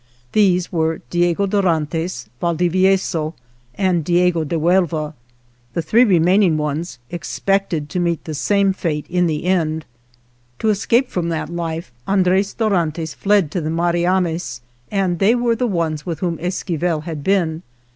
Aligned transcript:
These 0.31 0.71
were 0.71 1.01
Diego 1.11 1.45
Dorantes, 1.45 2.27
Valdivieso 2.41 3.35
and 3.75 4.03
Diego 4.03 4.43
de 4.43 4.55
Huelva. 4.57 5.13
The 5.73 5.83
three 5.83 6.03
remaining 6.05 6.57
ones 6.57 6.97
ex 7.11 7.39
pected 7.45 7.87
to 7.89 7.99
meet 7.99 8.25
the 8.25 8.33
same 8.33 8.73
fate 8.73 9.05
in 9.11 9.27
the 9.27 9.45
end. 9.45 9.85
To 10.57 10.69
escape 10.69 11.09
from 11.11 11.29
that 11.29 11.49
life 11.49 11.91
Andres 12.07 12.55
Dorantes 12.55 13.13
fled 13.13 13.51
to 13.51 13.61
the 13.61 13.69
Mariames, 13.69 14.61
and 14.89 15.19
they 15.19 15.35
were 15.35 15.55
the 15.55 15.67
ones 15.67 16.03
with 16.03 16.17
whom 16.17 16.39
Esquivel 16.39 17.01
had 17.03 17.23
been. 17.23 17.61